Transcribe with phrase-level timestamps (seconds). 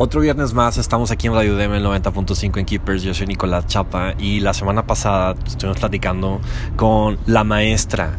[0.00, 3.02] Otro viernes más estamos aquí en Radio DM el 90.5 en Keepers.
[3.02, 6.40] Yo soy Nicolás Chapa y la semana pasada estuvimos platicando
[6.76, 8.12] con la maestra,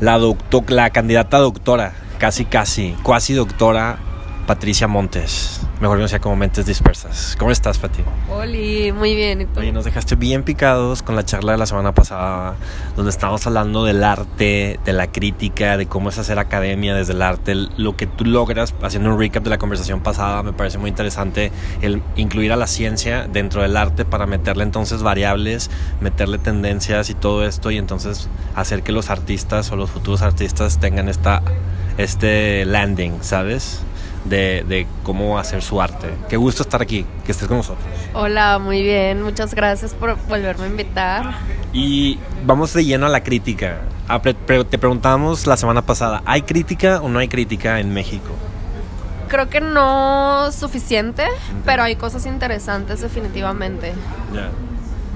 [0.00, 3.98] la, doctor, la candidata doctora, casi casi, cuasi doctora
[4.46, 7.34] Patricia Montes, mejor conocida como Mentes Dispersas.
[7.36, 8.02] ¿Cómo estás, Pati?
[8.30, 9.40] Oli, muy bien.
[9.40, 9.58] ¿y tú?
[9.58, 12.54] Oye, nos dejaste bien picados con la charla de la semana pasada,
[12.94, 17.22] donde estábamos hablando del arte, de la crítica, de cómo es hacer academia desde el
[17.22, 20.90] arte, lo que tú logras, haciendo un recap de la conversación pasada, me parece muy
[20.90, 21.50] interesante
[21.82, 27.14] el incluir a la ciencia dentro del arte para meterle entonces variables, meterle tendencias y
[27.14, 31.42] todo esto, y entonces hacer que los artistas o los futuros artistas tengan esta,
[31.98, 33.82] este landing, ¿sabes?
[34.28, 36.08] De, de, cómo hacer su arte.
[36.28, 37.86] Qué gusto estar aquí, que estés con nosotros.
[38.14, 41.34] Hola, muy bien, muchas gracias por volverme a invitar.
[41.72, 43.80] Y vamos de lleno a la crítica.
[44.22, 48.30] Te preguntamos la semana pasada, ¿hay crítica o no hay crítica en México?
[49.28, 51.24] Creo que no suficiente,
[51.64, 53.92] pero hay cosas interesantes definitivamente.
[54.32, 54.50] Ya,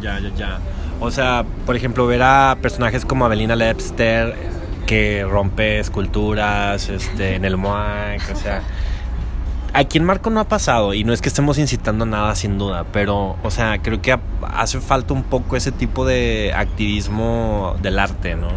[0.03, 0.59] ya, ya, ya.
[0.99, 4.34] O sea, por ejemplo, ver a personajes como Avelina Lepster
[4.87, 8.62] que rompe esculturas este, en el MOAC, o sea
[9.73, 12.59] aquí en Marco no ha pasado y no es que estemos incitando a nada sin
[12.59, 17.99] duda, pero o sea, creo que hace falta un poco ese tipo de activismo del
[17.99, 18.49] arte, ¿no?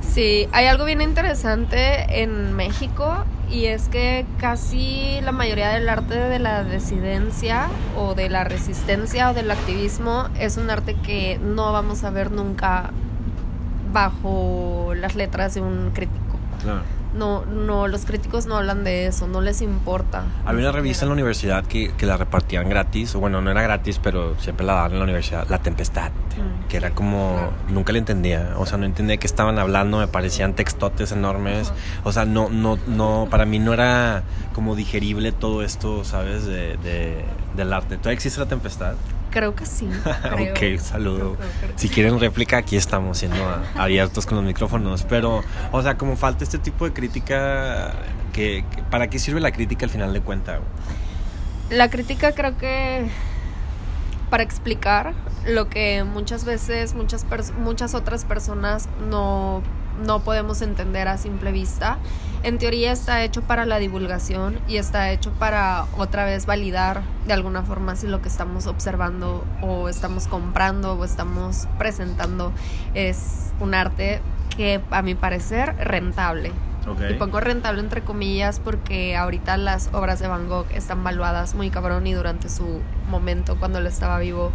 [0.00, 6.14] Sí, hay algo bien interesante en México y es que casi la mayoría del arte
[6.14, 11.72] de la disidencia o de la resistencia o del activismo es un arte que no
[11.72, 12.90] vamos a ver nunca
[13.92, 16.38] bajo las letras de un crítico.
[16.62, 20.24] Claro no, no, los críticos no hablan de eso, no les importa.
[20.44, 23.62] Había una revista en la universidad que, que la repartían gratis, o bueno, no era
[23.62, 26.68] gratis, pero siempre la daban en la universidad, La Tempestad, mm.
[26.68, 30.54] que era como, nunca le entendía, o sea, no entendía qué estaban hablando, me parecían
[30.54, 31.72] textotes enormes,
[32.04, 34.22] o sea, no, no, no, para mí no era
[34.54, 36.46] como digerible todo esto, ¿sabes?
[36.46, 37.24] De, de,
[37.56, 37.96] del arte.
[37.96, 38.94] ¿Todavía existe La Tempestad?
[39.30, 39.88] Creo que sí.
[40.32, 41.36] ok, saludo.
[41.76, 43.42] si quieren réplica, aquí estamos siendo
[43.76, 45.04] abiertos con los micrófonos.
[45.04, 45.42] Pero,
[45.72, 47.92] o sea, como falta este tipo de crítica,
[48.32, 50.60] que, ¿para qué sirve la crítica al final de cuentas?
[51.70, 53.08] La crítica creo que
[54.28, 55.14] para explicar
[55.46, 57.24] lo que muchas veces muchas,
[57.58, 59.62] muchas otras personas no
[60.04, 61.98] no podemos entender a simple vista.
[62.42, 67.34] En teoría está hecho para la divulgación y está hecho para otra vez validar de
[67.34, 72.52] alguna forma si lo que estamos observando o estamos comprando o estamos presentando
[72.94, 74.22] es un arte
[74.56, 76.52] que a mi parecer rentable.
[77.10, 81.68] Y pongo rentable entre comillas porque ahorita las obras de Van Gogh están valuadas muy
[81.68, 82.80] cabrón y durante su
[83.10, 84.50] momento cuando él estaba vivo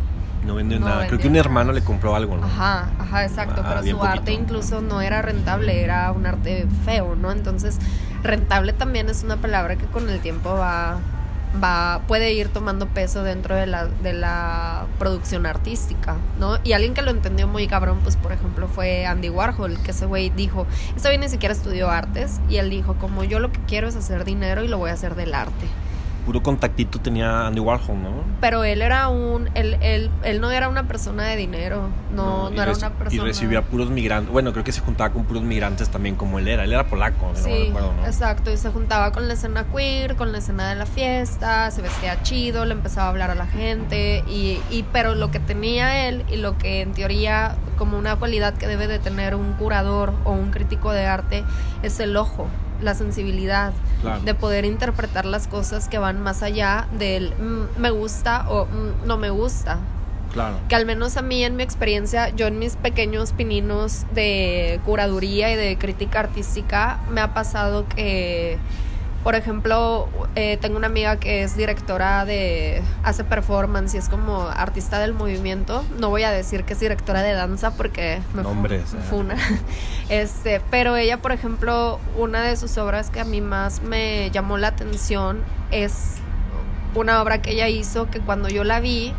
[0.46, 1.08] no vendió nada.
[1.08, 2.46] Creo que un hermano le compró algo, ¿no?
[2.46, 3.62] Ajá, ajá, exacto.
[3.66, 7.32] Ah, pero su arte incluso no era rentable, era un arte feo, ¿no?
[7.32, 7.80] Entonces,
[8.24, 11.00] rentable también es una palabra que con el tiempo va,
[11.62, 16.58] va puede ir tomando peso dentro de la, de la producción artística, ¿no?
[16.64, 20.06] Y alguien que lo entendió muy cabrón, pues por ejemplo fue Andy Warhol, que ese
[20.06, 23.60] güey dijo, ese güey ni siquiera estudió artes, y él dijo, como yo lo que
[23.68, 25.68] quiero es hacer dinero y lo voy a hacer del arte
[26.26, 28.24] puro contactito tenía Andy Warhol, ¿no?
[28.42, 32.62] Pero él era un, él, él, él no era una persona de dinero, no, no,
[32.62, 33.24] era una persona...
[33.24, 36.48] Y recibía puros migrantes, bueno, creo que se juntaba con puros migrantes también como él
[36.48, 38.06] era, él era polaco, sí, no recuerdo, ¿no?
[38.06, 41.82] exacto, y se juntaba con la escena queer, con la escena de la fiesta, se
[41.82, 46.08] vestía chido, le empezaba a hablar a la gente, y, y pero lo que tenía
[46.08, 50.14] él y lo que en teoría como una cualidad que debe de tener un curador
[50.24, 51.44] o un crítico de arte
[51.84, 52.48] es el ojo,
[52.86, 53.74] la sensibilidad
[54.24, 59.08] de poder interpretar las cosas que van más allá del mm, me gusta o mm,
[59.08, 59.80] no me gusta.
[60.32, 60.58] Claro.
[60.68, 65.52] Que al menos a mí en mi experiencia, yo en mis pequeños pininos de curaduría
[65.52, 68.58] y de crítica artística, me ha pasado que
[69.26, 74.42] por ejemplo, eh, tengo una amiga que es directora de, hace performance y es como
[74.44, 75.84] artista del movimiento.
[75.98, 78.44] No voy a decir que es directora de danza porque me
[79.10, 79.36] funa.
[80.10, 84.60] Este, pero ella, por ejemplo, una de sus obras que a mí más me llamó
[84.60, 86.18] la atención es
[86.94, 89.12] una obra que ella hizo que cuando yo la vi,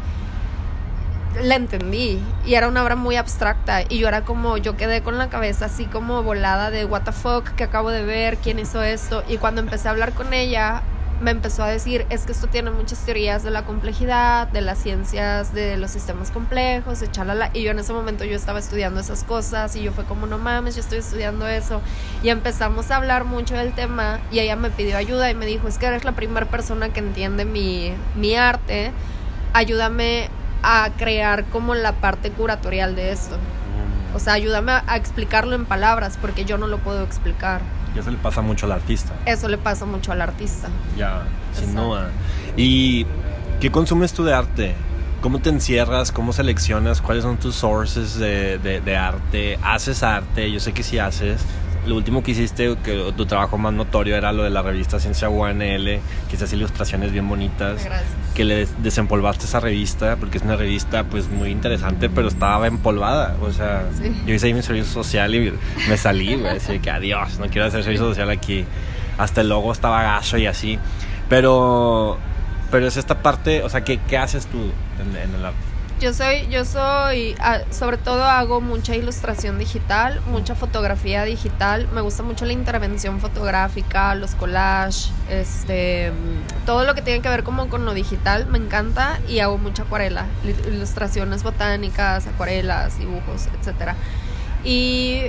[1.42, 5.18] la entendí y era una obra muy abstracta y yo era como yo quedé con
[5.18, 8.82] la cabeza así como volada de what the fuck que acabo de ver quién hizo
[8.82, 10.82] esto y cuando empecé a hablar con ella
[11.20, 14.78] me empezó a decir es que esto tiene muchas teorías de la complejidad de las
[14.78, 19.00] ciencias de los sistemas complejos de chalala y yo en ese momento yo estaba estudiando
[19.00, 21.80] esas cosas y yo fue como no mames yo estoy estudiando eso
[22.22, 25.68] y empezamos a hablar mucho del tema y ella me pidió ayuda y me dijo
[25.68, 28.92] es que eres la primera persona que entiende mi, mi arte
[29.54, 30.28] ayúdame
[30.68, 33.36] a crear como la parte curatorial de esto.
[34.14, 37.60] O sea, ayúdame a, explicarlo en palabras porque yo no lo puedo explicar.
[37.94, 39.12] Y eso le pasa mucho al artista.
[39.26, 40.68] Eso le pasa mucho al artista.
[40.98, 41.22] Ya.
[41.52, 42.10] sin duda.
[42.56, 43.06] ¿Y
[43.60, 44.74] qué consumes tú de arte?
[45.20, 46.10] ¿Cómo te encierras?
[46.10, 47.00] ¿Cómo seleccionas?
[47.00, 49.58] ¿Cuáles son tus sources de, de, arte?
[49.62, 50.50] ¿Haces arte?
[50.50, 51.42] Yo sé que sí haces.
[51.86, 55.28] Lo último que hiciste, que tu trabajo más notorio era lo de la revista Ciencia
[55.28, 57.84] UNL, que esas ilustraciones bien bonitas.
[57.84, 58.10] Gracias.
[58.34, 63.36] Que le desempolvaste esa revista, porque es una revista pues muy interesante, pero estaba empolvada.
[63.40, 63.84] O sea,
[64.26, 65.52] yo hice ahí mi servicio social y
[65.88, 66.56] me salí, güey.
[66.56, 68.64] Así que adiós, no quiero hacer servicio social aquí.
[69.18, 70.78] Hasta el logo estaba gacho y así.
[71.28, 72.18] Pero
[72.70, 74.58] pero es esta parte, o sea, ¿qué, qué haces tú
[75.00, 75.58] en, el arte?
[75.98, 81.88] Yo soy, yo soy, ah, sobre todo hago mucha ilustración digital, mucha fotografía digital.
[81.94, 86.12] Me gusta mucho la intervención fotográfica, los collages, este,
[86.66, 89.84] todo lo que tiene que ver como con lo digital me encanta y hago mucha
[89.84, 90.26] acuarela,
[90.66, 93.96] ilustraciones botánicas, acuarelas, dibujos, etcétera.
[94.64, 95.22] Y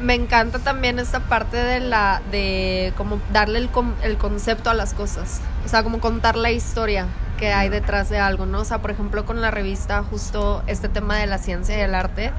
[0.00, 3.70] me encanta también esta parte de la de como darle el,
[4.02, 7.06] el, concepto a las cosas o sea como contar la historia
[7.36, 10.88] que hay detrás de algo no o sea por ejemplo con la revista justo este
[10.88, 12.32] tema de la ciencia y el arte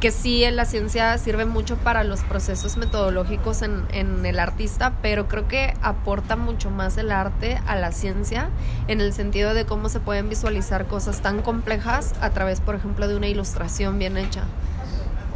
[0.00, 5.28] que sí la ciencia sirve mucho para los procesos metodológicos en, en el artista pero
[5.28, 8.48] creo que aporta mucho más el arte a la ciencia
[8.86, 13.08] en el sentido de cómo se pueden visualizar cosas tan complejas a través por ejemplo
[13.08, 14.44] de una ilustración bien hecha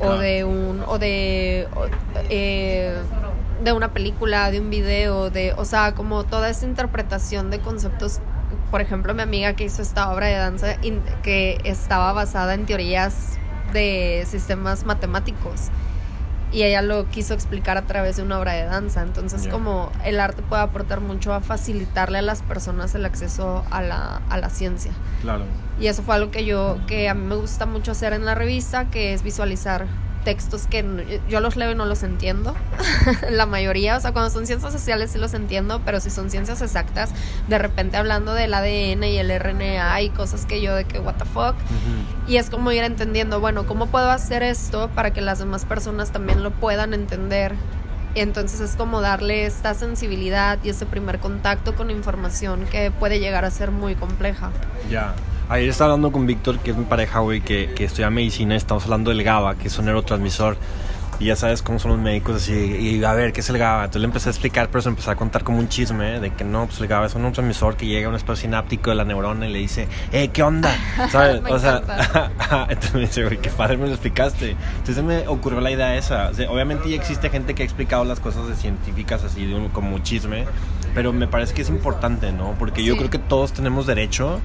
[0.00, 1.68] o de un o de
[2.28, 2.96] eh,
[3.62, 8.20] de una película, de un video, de, o sea, como toda esa interpretación de conceptos.
[8.72, 10.76] Por ejemplo, mi amiga que hizo esta obra de danza
[11.22, 13.38] que estaba basada en teorías
[13.74, 15.68] de sistemas matemáticos
[16.52, 19.02] y ella lo quiso explicar a través de una obra de danza.
[19.02, 23.82] Entonces, como el arte puede aportar mucho a facilitarle a las personas el acceso a
[23.82, 24.92] la, a la ciencia.
[25.20, 25.44] Claro.
[25.78, 28.34] Y eso fue algo que yo, que a mí me gusta mucho hacer en la
[28.34, 29.86] revista, que es visualizar
[30.24, 32.54] textos que yo los leo y no los entiendo,
[33.30, 36.62] la mayoría, o sea, cuando son ciencias sociales sí los entiendo, pero si son ciencias
[36.62, 37.10] exactas,
[37.48, 41.14] de repente hablando del ADN y el RNA y cosas que yo de que what
[41.14, 41.54] the fuck,
[42.26, 46.12] y es como ir entendiendo, bueno, ¿cómo puedo hacer esto para que las demás personas
[46.12, 47.54] también lo puedan entender?
[48.14, 53.44] Entonces es como darle esta sensibilidad y ese primer contacto con información que puede llegar
[53.44, 54.50] a ser muy compleja.
[54.90, 55.14] Ya.
[55.48, 58.56] Ayer estaba hablando con Víctor, que es mi pareja, güey, que, que estudia medicina.
[58.56, 60.56] Estamos hablando del GABA, que es un neurotransmisor.
[61.20, 62.52] Y ya sabes cómo son los médicos así.
[62.52, 63.84] Y a ver, ¿qué es el GABA?
[63.84, 66.42] Entonces le empecé a explicar, pero se empezó a contar como un chisme de que
[66.42, 69.04] no, pues el GABA es un neurotransmisor que llega a un espacio sináptico de la
[69.04, 70.74] neurona y le dice, ¡eh, qué onda!
[71.10, 71.42] ¿Sabes?
[71.48, 71.82] o sea,
[72.68, 74.56] entonces me dice, güey, qué padre me lo explicaste.
[74.78, 76.30] Entonces me ocurrió la idea esa.
[76.48, 79.94] obviamente ya existe gente que ha explicado las cosas de científicas así, de un, como
[79.94, 80.46] un chisme.
[80.94, 82.54] Pero me parece que es importante, ¿no?
[82.58, 84.40] Porque yo creo que todos tenemos derecho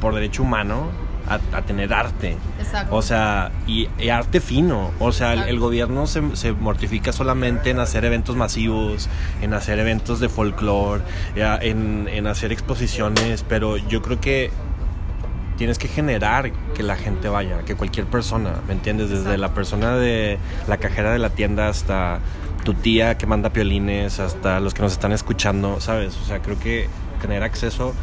[0.00, 0.90] por derecho humano
[1.28, 2.36] a, tener arte.
[2.58, 2.94] Exacto.
[2.94, 4.92] O sea, y, arte fino.
[4.98, 9.08] O sea, el, gobierno se, se, mortifica solamente en hacer eventos masivos,
[9.42, 11.02] en hacer eventos de folclore,
[11.34, 14.50] en, en hacer exposiciones, pero yo creo que
[15.58, 19.10] tienes que generar que la gente vaya, que cualquier persona, ¿me entiendes?
[19.10, 22.20] Desde la persona de la cajera de la tienda hasta
[22.64, 26.16] tu tía que manda piolines, hasta los que nos están escuchando, ¿sabes?
[26.22, 26.88] O sea, creo que
[27.20, 27.94] tener acceso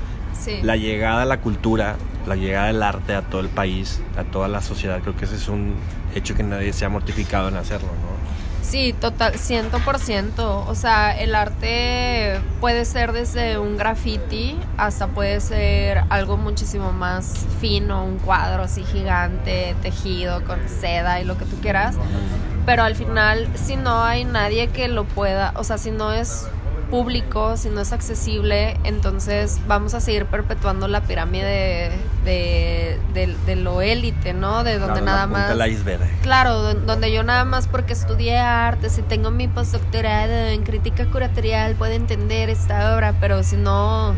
[0.62, 1.96] la llegada a la cultura,
[2.28, 5.36] la llegada del arte a todo el país, a toda la sociedad, creo que ese
[5.36, 5.76] es un
[6.14, 8.16] hecho que nadie se ha mortificado en hacerlo, ¿no?
[8.62, 10.66] Sí, total, ciento por ciento.
[10.68, 17.46] O sea, el arte puede ser desde un graffiti hasta puede ser algo muchísimo más
[17.62, 21.96] fino, un cuadro así gigante, tejido con seda y lo que tú quieras.
[22.66, 26.48] Pero al final, si no hay nadie que lo pueda, o sea, si no es
[26.90, 31.92] público, si no es accesible, entonces vamos a seguir perpetuando la pirámide
[32.24, 34.64] de, de, lo élite, ¿no?
[34.64, 35.48] De donde nada más...
[36.22, 41.76] Claro, donde yo nada más porque estudié arte, si tengo mi postdoctorado en crítica curatorial,
[41.76, 44.16] puedo entender esta obra, pero si no...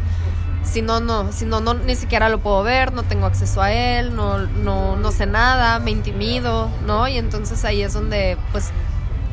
[0.63, 3.71] Si no, no, si no, no, ni siquiera lo puedo ver, no tengo acceso a
[3.71, 7.07] él, no, no, no sé nada, me intimido, ¿no?
[7.07, 8.71] Y entonces ahí es donde, pues,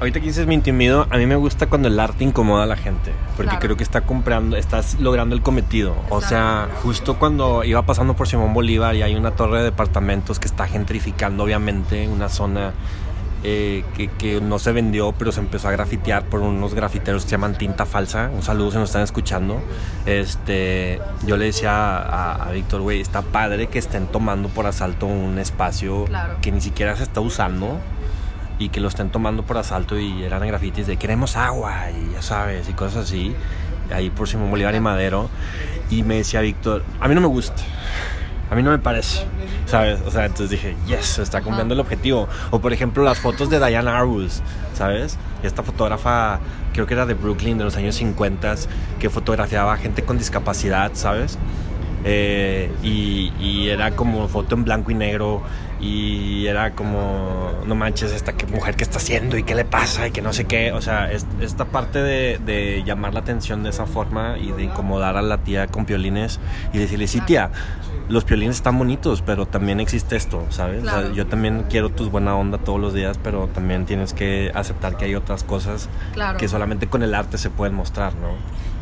[0.00, 2.76] Ahorita que dices me intimido, a mí me gusta cuando el arte incomoda a la
[2.76, 5.94] gente, porque creo que está comprando, estás logrando el cometido.
[6.10, 10.40] O sea, justo cuando iba pasando por Simón Bolívar y hay una torre de departamentos
[10.40, 12.72] que está gentrificando, obviamente, una zona
[13.46, 13.84] eh,
[14.18, 17.58] que, no se vendió, pero se empezó a grafitear por unos grafiteros que se llaman
[17.58, 18.30] Tinta Falsa.
[18.34, 19.60] Un saludo si nos están escuchando.
[20.06, 21.98] Este, yo le decía
[22.32, 26.06] a, Víctor, güey, está padre que estén tomando por asalto un espacio
[26.40, 27.78] que ni siquiera se está usando
[28.58, 32.22] y que lo estén tomando por asalto y eran grafitis de queremos agua y ya
[32.22, 33.34] sabes y cosas así.
[33.92, 35.28] Ahí por Simón Bolívar y Madero.
[35.90, 37.62] Y me decía Víctor a mí no me gusta
[38.50, 39.24] A mí no me parece,
[39.66, 40.00] ¿sabes?
[40.06, 42.28] O sea, entonces dije, yes, está cumpliendo el objetivo.
[42.50, 44.42] O por ejemplo, las fotos de Diane Arbus,
[44.74, 45.18] ¿sabes?
[45.42, 46.40] Esta fotógrafa,
[46.72, 48.54] creo que era de Brooklyn de los años 50,
[48.98, 51.38] que fotografiaba gente con discapacidad, ¿sabes?
[52.06, 55.42] Eh, y, y, era como foto en blanco y negro
[55.80, 60.10] y era como, no manches, esta mujer que está haciendo y qué le pasa y
[60.10, 60.72] que no sé qué.
[60.72, 65.16] O sea, esta parte de, de, llamar la atención de esa forma y de incomodar
[65.16, 66.40] a la tía con piolines
[66.74, 67.50] y decirle, sí, tía,
[68.08, 70.84] los piolines están bonitos, pero también existe esto, ¿sabes?
[71.14, 75.06] yo también quiero tus buena onda todos los días, pero también tienes que aceptar que
[75.06, 75.88] hay otras cosas
[76.38, 78.28] que solamente con el arte se pueden mostrar, ¿no?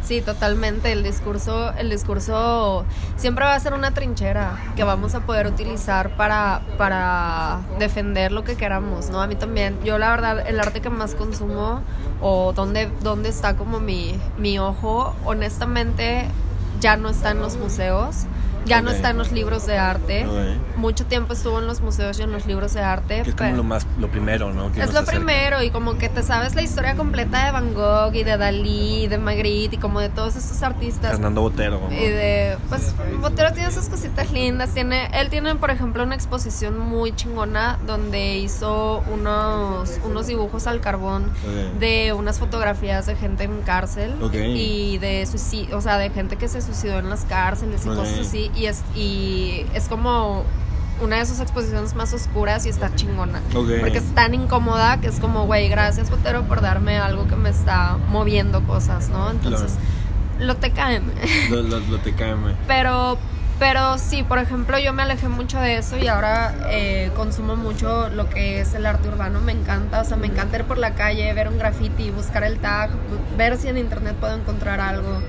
[0.03, 0.91] Sí, totalmente.
[0.91, 2.85] El discurso, el discurso
[3.17, 8.43] siempre va a ser una trinchera que vamos a poder utilizar para, para defender lo
[8.43, 9.23] que queramos, ¿no?
[9.23, 9.79] A mí también.
[9.85, 11.83] Yo la verdad, el arte que más consumo
[12.21, 16.27] o donde, donde está como mi, mi ojo, honestamente
[16.81, 18.27] ya no está en los museos
[18.65, 20.27] ya no está en los libros de arte.
[20.77, 23.21] Mucho tiempo estuvo en los museos y en los libros de arte.
[23.21, 24.71] es como lo más, lo primero, ¿no?
[24.75, 28.25] es lo primero y como que te sabes la historia completa de Van Gogh y
[28.25, 31.13] de Dalí, y de Magritte y como de todos estos artistas.
[31.13, 31.81] Fernando Botero.
[31.91, 34.71] Y de, pues, Botero tiene sus cositas lindas.
[34.71, 40.81] Tiene, él tiene, por ejemplo, una exposición muy chingona donde hizo unos, unos dibujos al
[40.81, 41.31] carbón
[41.79, 46.49] de unas fotografías de gente en cárcel y de suicidio, o sea, de gente que
[46.49, 50.45] se suicidó en las cárceles y cosas así y es, y es como
[51.01, 53.41] una de sus exposiciones más oscuras y está chingona.
[53.53, 57.51] Porque es tan incómoda que es como, güey, gracias, Botero, por darme algo que me
[57.51, 59.31] está moviendo cosas, ¿no?
[59.31, 59.75] Entonces,
[60.39, 61.13] lo te caen.
[61.51, 63.19] Lo, lo, te caen, Pero,
[63.59, 68.09] pero sí, por ejemplo, yo me alejé mucho de eso y ahora eh, consumo mucho
[68.09, 69.41] lo que es el arte urbano.
[69.41, 72.59] Me encanta, o sea, me encanta ir por la calle, ver un graffiti, buscar el
[72.59, 72.91] tag,
[73.37, 75.21] ver si en internet puedo encontrar algo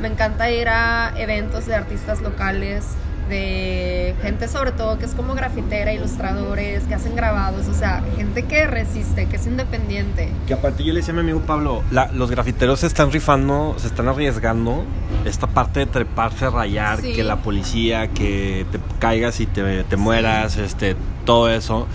[0.00, 2.84] me encanta ir a eventos de artistas locales,
[3.28, 8.44] de gente sobre todo que es como grafitera, ilustradores, que hacen grabados, o sea, gente
[8.44, 10.32] que resiste, que es independiente.
[10.46, 11.82] Que aparte yo le decía a mi amigo Pablo,
[12.14, 14.84] los grafiteros se están rifando, se están arriesgando
[15.24, 20.56] esta parte de treparse, rayar, que la policía, que te caigas y te, te mueras,
[20.56, 21.86] este, todo eso.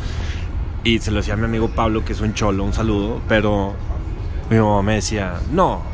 [0.84, 3.74] Y se lo decía a mi amigo Pablo, que es un cholo, un saludo, pero
[4.50, 5.93] mi mamá me decía, no,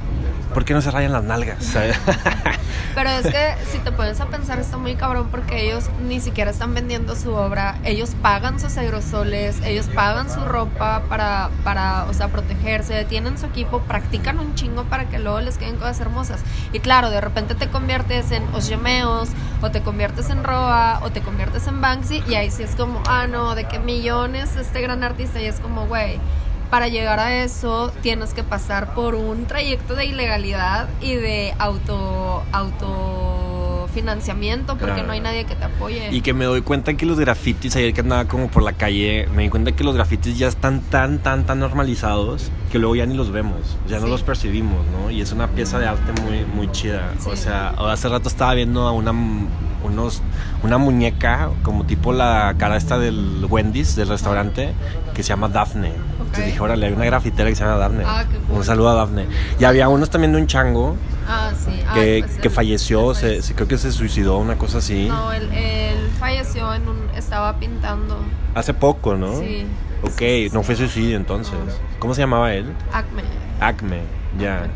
[0.54, 1.58] ¿por qué no se rayan las nalgas?
[2.96, 6.52] Pero es que si te pones a pensar está muy cabrón porque ellos ni siquiera
[6.52, 12.14] están vendiendo su obra, ellos pagan sus aerosoles, ellos pagan su ropa para, para o
[12.14, 16.42] sea, protegerse, tienen su equipo, practican un chingo para que luego les queden cosas hermosas.
[16.74, 19.30] Y claro, de repente te conviertes en Osyemeos,
[19.62, 23.02] o te conviertes en Roa, o te conviertes en Banksy, y ahí sí es como,
[23.08, 26.20] ah, no, de qué millones este gran artista, y es como, güey
[26.70, 32.44] para llegar a eso tienes que pasar por un trayecto de ilegalidad y de auto
[32.52, 36.10] autofinanciamiento porque no hay nadie que te apoye.
[36.12, 39.28] Y que me doy cuenta que los grafitis, ayer que andaba como por la calle,
[39.34, 43.06] me di cuenta que los grafitis ya están tan, tan, tan normalizados que luego ya
[43.06, 45.10] ni los vemos, ya no los percibimos, ¿no?
[45.10, 47.14] Y es una pieza de arte muy, muy chida.
[47.26, 49.12] O sea, hace rato estaba viendo a una
[49.84, 50.22] unos,
[50.64, 54.74] una muñeca como tipo la cara esta del Wendy's, del restaurante,
[55.20, 55.92] que se llama Daphne.
[56.12, 58.04] Entonces dije, órale, hay una grafitera que se llama Daphne.
[58.08, 59.28] Ah, un saludo a Daphne.
[59.60, 60.96] Y había unos también de un chango.
[61.28, 61.52] Ah,
[61.88, 65.10] ah, que, pues que falleció, se, creo que se suicidó, una cosa así.
[65.10, 65.50] No, él,
[66.20, 67.10] falleció en un...
[67.18, 68.18] estaba pintando.
[68.56, 69.40] Hace poco, ¿no?
[69.40, 69.66] Sí.
[70.04, 71.54] Ok, no fue suicidio entonces.
[72.00, 72.72] ¿Cómo se llamaba él?
[72.94, 73.24] Acme.
[73.60, 74.02] Acme,
[74.40, 74.68] ya.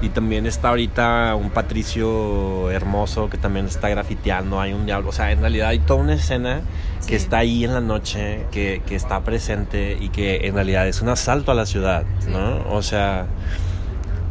[0.00, 4.60] Y también está ahorita un Patricio hermoso que también está grafiteando.
[4.60, 5.10] Hay un diablo.
[5.10, 6.62] O sea, en realidad hay toda una escena
[7.06, 11.02] que está ahí en la noche, que, que, está presente y que en realidad es
[11.02, 12.64] un asalto a la ciudad, ¿no?
[12.70, 13.26] O sea,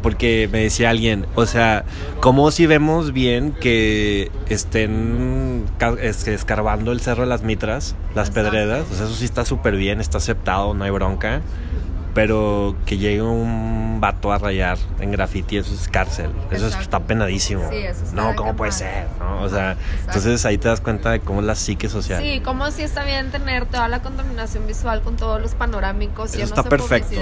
[0.02, 1.84] porque me decía alguien, o sea,
[2.20, 5.66] como si vemos bien que estén
[6.00, 10.00] escarbando el Cerro de las Mitras, las pedredas, o sea, eso sí está súper bien,
[10.00, 11.42] está aceptado, no hay bronca
[12.14, 16.30] pero que llegue un vato a rayar en graffiti, eso es cárcel.
[16.50, 17.68] Eso está penadísimo.
[17.70, 19.06] Sí, eso está no, ¿cómo puede ser?
[19.18, 19.42] ¿no?
[19.42, 19.76] O sea,
[20.06, 22.22] entonces ahí te das cuenta de cómo es la psique social.
[22.22, 26.42] Sí, como si está bien tener toda la contaminación visual con todos los panorámicos eso
[26.42, 27.20] está perfecto.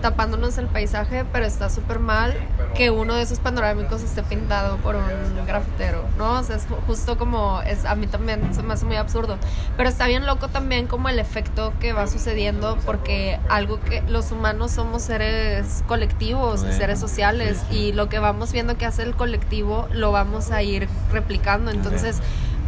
[0.00, 2.34] tapándonos el paisaje, pero está súper mal
[2.74, 5.91] que uno de esos panorámicos esté pintado por un grafitero,
[6.22, 6.38] ¿no?
[6.38, 9.38] O sea, es justo como, es a mí también se me hace muy absurdo.
[9.76, 14.30] Pero está bien loco también como el efecto que va sucediendo porque algo que los
[14.30, 19.88] humanos somos seres colectivos, seres sociales y lo que vamos viendo que hace el colectivo
[19.92, 21.70] lo vamos a ir replicando.
[21.72, 22.20] Entonces,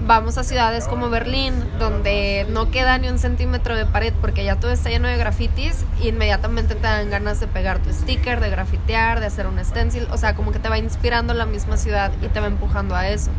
[0.07, 4.57] vamos a ciudades como Berlín, donde no queda ni un centímetro de pared porque ya
[4.57, 9.21] todo está lleno de grafitis, inmediatamente te dan ganas de pegar tu sticker, de grafitear,
[9.21, 12.29] de hacer un stencil, o sea, como que te va inspirando la misma ciudad y
[12.29, 13.31] te va empujando a eso.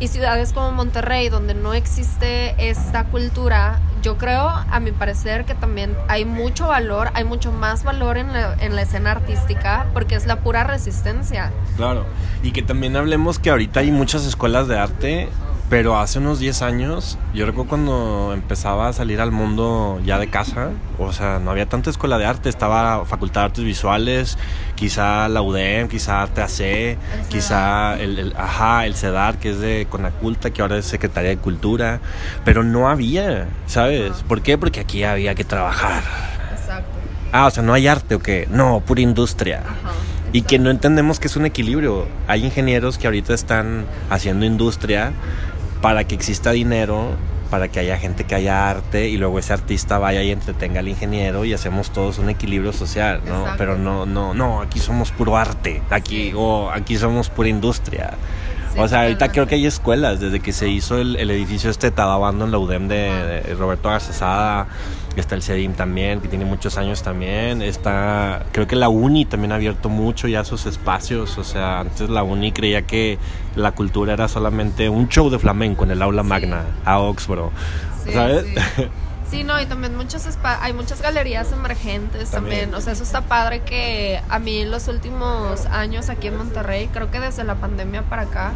[0.00, 5.54] Y ciudades como Monterrey, donde no existe esta cultura, yo creo, a mi parecer, que
[5.54, 10.14] también hay mucho valor, hay mucho más valor en la, en la escena artística, porque
[10.14, 11.52] es la pura resistencia.
[11.76, 12.06] Claro,
[12.42, 15.28] y que también hablemos que ahorita hay muchas escuelas de arte
[15.70, 20.28] pero hace unos 10 años, yo recuerdo cuando empezaba a salir al mundo ya de
[20.28, 24.36] casa, o sea, no había tanta escuela de arte, estaba Facultad de Artes Visuales,
[24.74, 26.98] quizá la UDEM, quizá Arte AC,
[27.28, 31.38] quizá el, el, ajá, el CEDAR, que es de Conaculta, que ahora es Secretaría de
[31.38, 32.00] Cultura,
[32.44, 34.24] pero no había, ¿sabes?
[34.26, 34.58] ¿Por qué?
[34.58, 36.02] Porque aquí había que trabajar.
[36.52, 36.90] Exacto.
[37.30, 39.60] Ah, o sea, no hay arte o qué, no, pura industria.
[39.60, 39.92] Ajá.
[40.32, 42.06] Y que no entendemos que es un equilibrio.
[42.28, 45.12] Hay ingenieros que ahorita están haciendo industria
[45.80, 47.16] para que exista dinero,
[47.50, 50.88] para que haya gente que haya arte y luego ese artista vaya y entretenga al
[50.88, 53.44] ingeniero y hacemos todos un equilibrio social, ¿no?
[53.58, 58.14] Pero no, no, no, aquí somos puro arte, aquí, o aquí somos pura industria
[58.76, 62.44] o sea, ahorita creo que hay escuelas, desde que se hizo el, edificio este Tadabando
[62.44, 64.68] en la UDEM de, Roberto Garcesada,
[65.16, 69.52] está el CEDIM también, que tiene muchos años también, está, creo que la UNI también
[69.52, 73.18] ha abierto mucho ya sus espacios, o sea, antes la UNI creía que
[73.56, 77.50] la cultura era solamente un show de flamenco en el aula magna a Oxford,
[78.12, 78.46] ¿sabes?
[79.30, 82.74] Sí, no, y también muchas hay muchas galerías emergentes también.
[82.74, 86.88] O sea, eso está padre que a mí en los últimos años aquí en Monterrey,
[86.92, 88.52] creo que desde la pandemia para acá,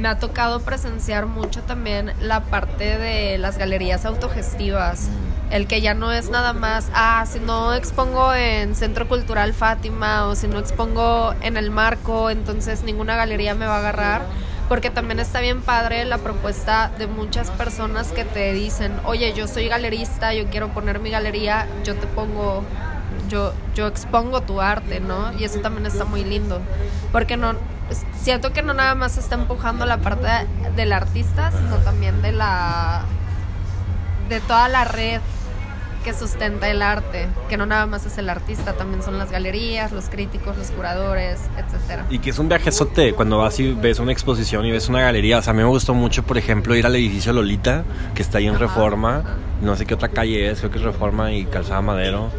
[0.00, 5.08] me ha tocado presenciar mucho también la parte de las galerías autogestivas.
[5.08, 5.52] Mm.
[5.52, 10.26] El que ya no es nada más, ah, si no expongo en Centro Cultural Fátima
[10.26, 14.22] o si no expongo en el marco, entonces ninguna galería me va a agarrar
[14.68, 19.46] porque también está bien padre la propuesta de muchas personas que te dicen, oye, yo
[19.46, 22.64] soy galerista, yo quiero poner mi galería, yo te pongo,
[23.28, 25.32] yo, yo expongo tu arte, ¿no?
[25.38, 26.60] Y eso también está muy lindo,
[27.12, 27.54] porque no,
[28.20, 30.26] siento que no nada más está empujando la parte
[30.74, 33.04] del artista, sino también de la,
[34.28, 35.20] de toda la red
[36.06, 39.90] que sustenta el arte, que no nada más es el artista, también son las galerías,
[39.90, 42.06] los críticos, los curadores, etcétera.
[42.10, 45.38] Y que es un viajezote cuando vas y ves una exposición y ves una galería.
[45.38, 47.82] O sea, a mí me gustó mucho, por ejemplo, ir al edificio Lolita,
[48.14, 49.24] que está ahí en Reforma.
[49.60, 52.30] No sé qué otra calle es, creo que es Reforma y Calzada Madero.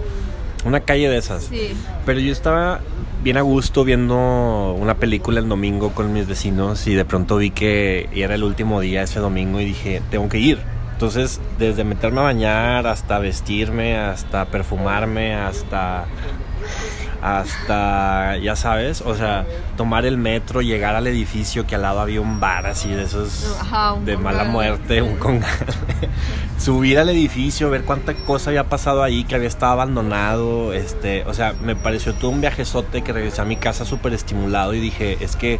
[0.63, 1.43] Una calle de esas.
[1.43, 1.73] Sí.
[2.05, 2.79] Pero yo estaba
[3.21, 7.49] bien a gusto viendo una película el domingo con mis vecinos y de pronto vi
[7.51, 12.21] que era el último día ese domingo y dije, tengo que ir entonces, desde meterme
[12.21, 16.05] a bañar hasta vestirme, hasta perfumarme, hasta
[17.21, 22.19] hasta, ya sabes, o sea, tomar el metro, llegar al edificio que al lado había
[22.19, 23.55] un bar así de esos
[24.05, 25.51] de mala muerte, un congal.
[26.57, 31.33] Subir al edificio, ver cuánta cosa había pasado ahí, que había estado abandonado, este, o
[31.35, 35.17] sea, me pareció todo un viajezote que regresé a mi casa súper estimulado y dije,
[35.21, 35.59] es que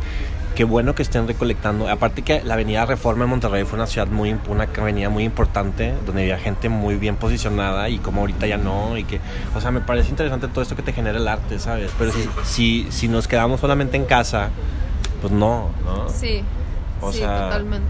[0.57, 1.87] qué bueno que estén recolectando.
[1.87, 5.93] Aparte que la avenida Reforma en Monterrey fue una ciudad muy, una avenida muy importante,
[6.03, 8.97] donde había gente muy bien posicionada y como ahorita ya no.
[8.97, 9.21] Y que,
[9.55, 11.91] o sea, me parece interesante todo esto que te genera el arte, ¿sabes?
[11.99, 14.49] Pero si, si, si, nos quedamos solamente en casa,
[15.21, 16.09] pues no, ¿no?
[16.09, 16.41] Sí.
[17.01, 17.87] O sí, sea, totalmente.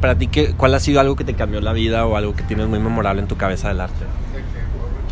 [0.00, 2.42] Para ti, ¿qué, ¿cuál ha sido algo que te cambió la vida o algo que
[2.42, 4.06] tienes muy memorable en tu cabeza del arte?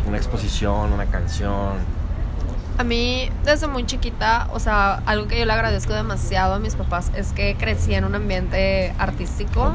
[0.07, 1.73] Una exposición, una canción
[2.77, 6.75] a mí, desde muy chiquita, o sea, algo que yo le agradezco demasiado a mis
[6.75, 9.73] papás es que crecí en un ambiente artístico.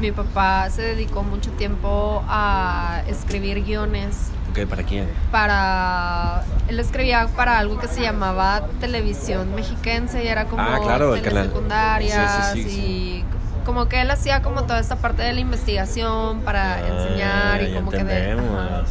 [0.00, 4.30] Mi papá se dedicó mucho tiempo a escribir guiones.
[4.50, 5.08] Okay, ¿Para quién?
[5.30, 6.44] Para.
[6.68, 10.62] Él escribía para algo que se llamaba Televisión Mexiquense y era como.
[10.62, 13.24] Ah, claro, secundarias y
[13.64, 17.74] como que él hacía como toda esta parte de la investigación para ah, enseñar y
[17.74, 18.36] como que de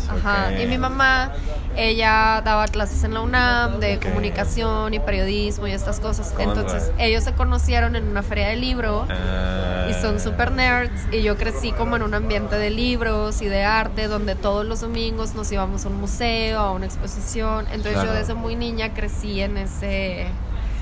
[0.09, 1.31] ajá, y mi mamá
[1.75, 6.33] ella daba clases en la UNAM de comunicación y periodismo y estas cosas.
[6.37, 9.87] Entonces ellos se conocieron en una feria de libro ah.
[9.89, 11.07] y son super nerds.
[11.11, 14.81] Y yo crecí como en un ambiente de libros y de arte donde todos los
[14.81, 17.65] domingos nos íbamos a un museo a una exposición.
[17.71, 20.27] Entonces yo desde muy niña crecí en ese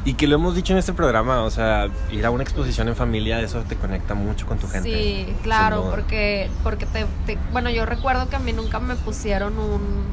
[0.05, 2.95] y que lo hemos dicho en este programa, o sea, ir a una exposición en
[2.95, 4.89] familia, eso te conecta mucho con tu gente.
[4.89, 7.05] Sí, claro, porque, porque te,
[7.51, 10.05] bueno, yo recuerdo que a mí nunca me pusieron un,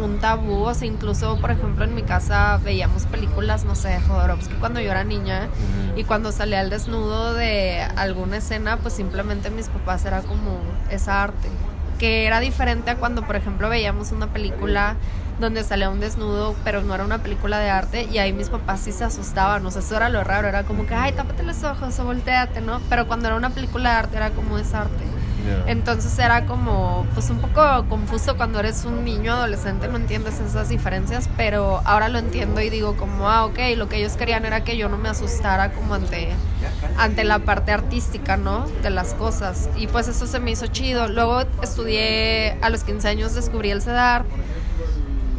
[0.00, 4.00] un tabú, o sea, incluso, por ejemplo, en mi casa veíamos películas, no sé, de
[4.00, 5.48] Jodorowsky cuando yo era niña,
[5.96, 10.58] y cuando salía al desnudo de alguna escena, pues simplemente mis papás era como
[10.90, 11.48] esa arte,
[11.98, 14.96] que era diferente a cuando, por ejemplo, veíamos una película
[15.40, 18.80] donde salía un desnudo, pero no era una película de arte, y ahí mis papás
[18.80, 21.62] sí se asustaban, o sea, eso era lo raro, era como que, ay, tápate los
[21.64, 22.80] ojos o volteate, ¿no?
[22.88, 25.04] Pero cuando era una película de arte era como es arte.
[25.66, 30.68] Entonces era como, pues un poco confuso cuando eres un niño adolescente, no entiendes esas
[30.68, 34.64] diferencias, pero ahora lo entiendo y digo como, ah, ok, lo que ellos querían era
[34.64, 36.28] que yo no me asustara como ante,
[36.96, 38.66] ante la parte artística, ¿no?
[38.82, 39.68] De las cosas.
[39.76, 41.08] Y pues eso se me hizo chido.
[41.08, 44.24] Luego estudié, a los 15 años descubrí el CEDAR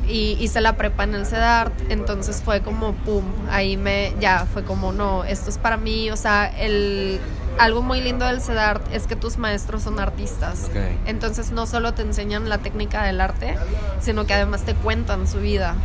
[0.08, 4.64] y hice la prepa en el CEDART, entonces fue como pum, ahí me ya fue
[4.64, 7.20] como no, esto es para mí, o sea, el
[7.60, 10.70] algo muy lindo del CEDART es que tus maestros son artistas.
[11.06, 13.56] Entonces no solo te enseñan la técnica del arte,
[14.02, 15.76] sino que además te cuentan su vida.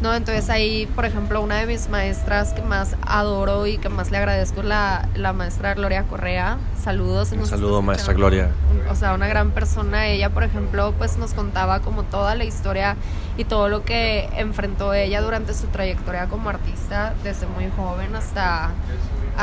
[0.00, 0.14] ¿No?
[0.14, 4.18] Entonces ahí, por ejemplo, una de mis maestras que más adoro y que más le
[4.18, 6.58] agradezco es la, la maestra Gloria Correa.
[6.82, 7.32] Saludos.
[7.32, 8.50] Un saludo, maestra Gloria.
[8.90, 10.06] O sea, una gran persona.
[10.06, 12.96] Ella, por ejemplo, pues nos contaba como toda la historia
[13.36, 18.70] y todo lo que enfrentó ella durante su trayectoria como artista, desde muy joven hasta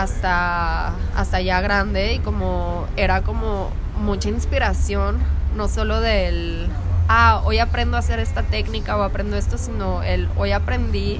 [0.01, 5.17] hasta, hasta ya grande y como era como mucha inspiración,
[5.55, 6.67] no solo del,
[7.07, 11.19] ah, hoy aprendo a hacer esta técnica o aprendo esto, sino el, hoy aprendí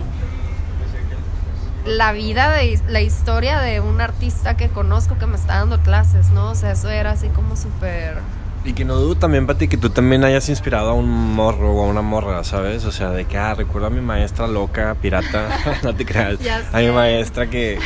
[1.85, 6.29] la vida de la historia de un artista que conozco que me está dando clases,
[6.31, 6.51] ¿no?
[6.51, 8.17] O sea, eso era así como súper
[8.67, 11.85] y que no dudo también, Pati, que tú también hayas inspirado a un morro o
[11.85, 12.83] a una morra, ¿sabes?
[12.83, 15.47] O sea, de que, ah, recuerdo a mi maestra loca, pirata,
[15.83, 16.37] no te creas,
[16.73, 17.79] a mi maestra que,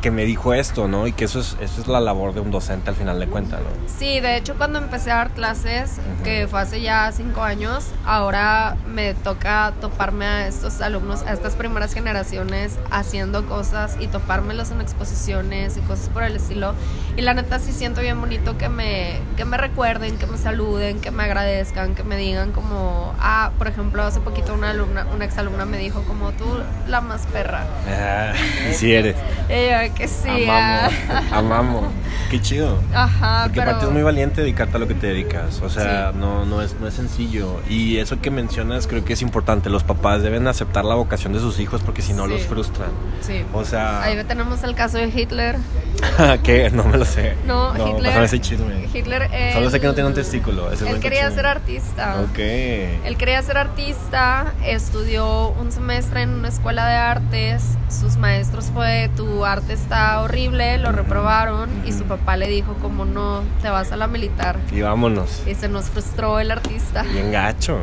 [0.00, 1.06] que, me dijo esto, ¿no?
[1.06, 3.60] Y que eso es, eso es la labor de un docente al final de cuentas,
[3.60, 3.66] ¿no?
[3.88, 8.76] Sí, de hecho, cuando empecé a dar clases, que fue hace ya cinco años, ahora
[8.86, 14.80] me toca toparme a estos alumnos, a estas primeras generaciones haciendo cosas y topármelos en
[14.80, 16.74] exposiciones y cosas por el estilo.
[17.16, 21.00] Y la neta sí siento bien bonito que me, que me recuerden, que me saluden,
[21.00, 25.24] que me agradezcan, que me digan como, ah, por ejemplo, hace poquito una alumna, una
[25.24, 26.44] exalumna me dijo como tú
[26.86, 27.66] la más perra.
[27.88, 28.32] Ah,
[28.70, 29.16] y si eres.
[29.48, 30.28] Ella, que sí.
[30.28, 31.22] Amamos, ah.
[31.32, 31.84] amamos.
[32.30, 32.78] Qué chido.
[32.92, 35.62] Ajá, Porque aparte es muy valiente dedicarte a lo que te dedicas.
[35.62, 37.60] O sea, no, no, es, no es sencillo.
[37.70, 39.70] Y eso que mencionas creo que es importante.
[39.70, 42.90] Los papás deben aceptar la vocación de sus hijos porque si no los frustran.
[43.22, 43.44] Sí.
[43.54, 44.02] O sea...
[44.02, 45.56] Ahí tenemos el caso de Hitler.
[46.42, 46.70] ¿Qué?
[46.70, 47.34] No me lo sé.
[47.46, 48.40] No, Hitler...
[48.40, 48.88] chisme.
[48.92, 49.30] Hitler...
[49.54, 50.70] Solo sé que no tiene un testículo.
[50.70, 52.20] él quería ser artista.
[52.22, 52.38] Ok.
[52.38, 54.52] Él quería ser artista.
[54.64, 57.76] Estudió un semestre en una escuela de artes.
[57.88, 61.70] Sus maestros fue, tu arte está horrible, lo reprobaron.
[61.86, 64.58] Y su papá le dijo como no, te vas a la militar.
[64.72, 65.42] Y vámonos.
[65.46, 67.02] Y se nos frustró el artista.
[67.02, 67.78] Bien gacho.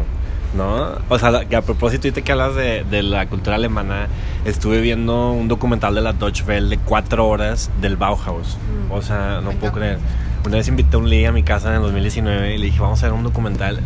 [0.55, 0.97] ¿no?
[1.09, 4.07] O sea, que a propósito, ahorita que hablas de, de, la cultura alemana,
[4.45, 8.57] estuve viendo un documental de la Deutsche Welle de cuatro horas del Bauhaus.
[8.87, 8.91] Mm.
[8.91, 9.99] O sea, no puedo creer.
[10.45, 12.79] Una vez invité a un Lee a mi casa en el 2019 y le dije,
[12.79, 13.79] vamos a ver un documental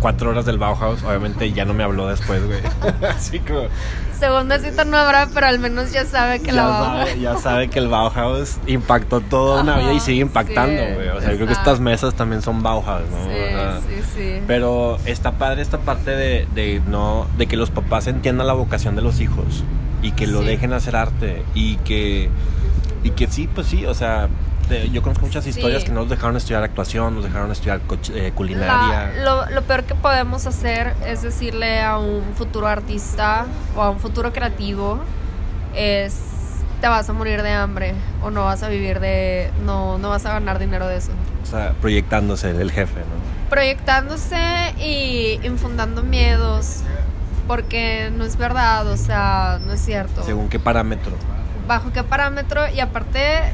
[0.00, 2.60] cuatro horas del Bauhaus, obviamente ya no me habló después, güey.
[3.10, 3.62] Así como...
[4.16, 7.20] Segunda cita no habrá, pero al menos ya sabe que la Bauhaus...
[7.20, 11.08] ya sabe que el Bauhaus impactó toda una vida y sigue impactando, güey.
[11.08, 13.24] o sea, yo creo que estas mesas también son Bauhaus, ¿no?
[13.24, 14.42] Sí, sí, sí.
[14.46, 18.96] Pero está padre esta parte de, de, no, de que los papás entiendan la vocación
[18.96, 19.64] de los hijos
[20.02, 22.30] y que lo dejen hacer arte y que...
[23.02, 24.28] Y que sí, pues sí, o sea,
[24.92, 27.80] yo conozco muchas historias que no nos dejaron estudiar actuación, nos dejaron estudiar
[28.14, 29.12] eh, culinaria.
[29.22, 34.32] lo, peor que podemos hacer es decirle a un futuro artista o a un futuro
[34.32, 34.98] creativo
[35.74, 36.20] es
[36.80, 40.26] te vas a morir de hambre o no vas a vivir de no no vas
[40.26, 41.12] a ganar dinero de eso.
[41.42, 43.48] O sea, proyectándose el jefe, ¿no?
[43.50, 44.36] Proyectándose
[44.78, 46.80] y infundando miedos
[47.46, 50.24] porque no es verdad, o sea, no es cierto.
[50.24, 51.12] ¿Según qué parámetro?
[51.68, 53.52] Bajo qué parámetro y aparte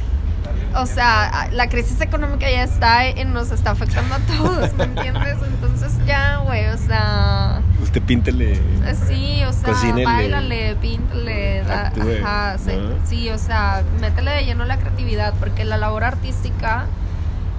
[0.77, 5.37] o sea, la crisis económica ya está y nos está afectando a todos, ¿me entiendes?
[5.47, 7.61] Entonces ya, güey, o sea...
[7.83, 8.61] Usted píntele.
[9.07, 12.73] Sí, o sea, bailale, píntele, ajá, sí,
[13.05, 16.87] sí, o sea, métele de lleno la creatividad, porque la labor artística,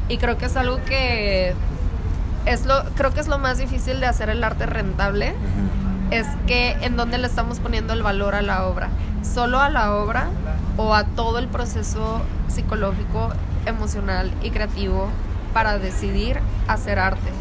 [0.09, 1.53] y creo que es algo que
[2.45, 5.33] es lo, creo que es lo más difícil de hacer el arte rentable,
[6.11, 8.89] es que en dónde le estamos poniendo el valor a la obra,
[9.23, 10.27] solo a la obra
[10.77, 13.29] o a todo el proceso psicológico,
[13.65, 15.07] emocional y creativo
[15.53, 17.31] para decidir hacer arte.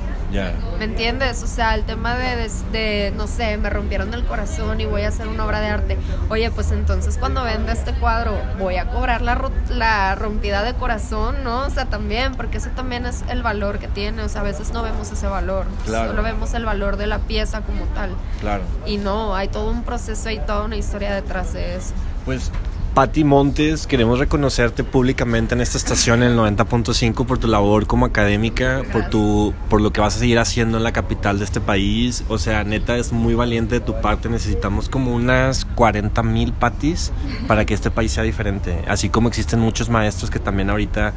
[0.79, 1.43] ¿Me entiendes?
[1.43, 5.09] O sea, el tema de, de, no sé, me rompieron el corazón y voy a
[5.09, 5.99] hacer una obra de arte.
[6.31, 11.45] Oye, pues entonces cuando venda este cuadro voy a cobrar la, la rompida de corazón,
[11.45, 11.67] ¿no?
[11.67, 14.23] O sea, también, porque eso también es el valor que tiene.
[14.23, 15.67] O sea, a veces no vemos ese valor.
[15.87, 18.11] Solo vemos el valor de la pieza como tal.
[18.41, 18.63] Claro.
[18.87, 21.93] Y no, hay todo un proceso, hay toda una historia detrás de eso.
[22.25, 22.51] Pues
[22.95, 28.05] Patti Montes, queremos reconocerte públicamente en esta estación, en el 90.5, por tu labor como
[28.05, 31.63] académica, por, tu, por lo que vas a seguir haciendo en la capital de este
[31.63, 32.23] país.
[32.29, 34.29] O sea, neta, es muy valiente de tu parte.
[34.29, 37.13] Necesitamos como unas 40 mil Pattis
[37.47, 38.85] para que este país sea diferente.
[38.87, 41.15] Así como existen muchos maestros que también ahorita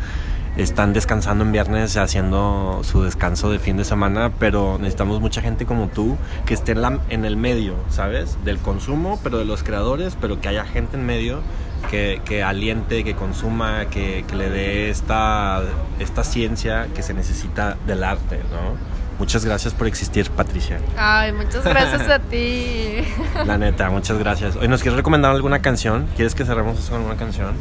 [0.58, 5.65] están descansando en viernes haciendo su descanso de fin de semana, pero necesitamos mucha gente
[5.65, 8.38] como tú que esté en, la, en el medio, ¿sabes?
[8.46, 11.41] Del consumo, pero de los creadores, pero que haya gente en medio
[11.89, 15.62] que, que aliente, que consuma, que, que, le dé esta,
[16.00, 18.96] esta ciencia que se necesita del arte, ¿no?
[19.20, 20.80] Muchas gracias por existir, Patricia.
[20.98, 22.98] Ay, muchas gracias a ti.
[23.46, 24.58] La neta, muchas gracias.
[24.58, 26.08] Hoy nos quieres recomendar alguna canción.
[26.15, 27.54] ¿Quieres que cerremos con una canción?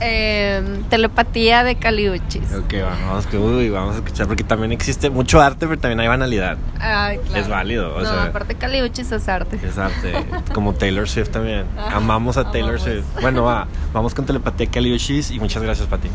[0.00, 2.54] Eh, telepatía de Caliuchis.
[2.54, 6.08] Ok, vamos, que, uy, vamos a escuchar, porque también existe mucho arte, pero también hay
[6.08, 6.56] banalidad.
[6.78, 7.42] Ay, claro.
[7.42, 7.94] Es válido.
[7.96, 9.58] O no, sea, aparte Caliuchis es arte.
[9.62, 10.12] Es arte,
[10.54, 11.64] como Taylor Swift también.
[11.76, 12.82] Ah, Amamos a Taylor amamos.
[12.82, 13.20] Swift.
[13.20, 16.08] Bueno, va, vamos con telepatía de Caliuchis y muchas gracias, Pati.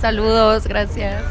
[0.00, 1.22] Saludos, gracias.